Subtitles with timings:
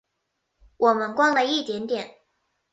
[0.77, 2.15] 我们逛了一点点